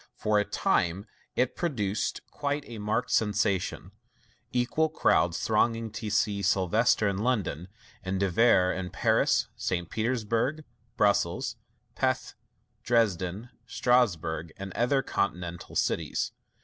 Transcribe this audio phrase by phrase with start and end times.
[0.15, 1.05] For a time
[1.35, 3.91] it produced quite a marked sensation,
[4.51, 7.67] equal crowds thronging to see Sylvester in London,
[8.03, 9.87] and De Vere in Paris, St.
[9.91, 10.63] Petersburg,
[10.97, 11.55] Brussels,
[11.95, 12.33] Pesth,
[12.81, 16.31] Dresden, Strasburg, and other continental cities.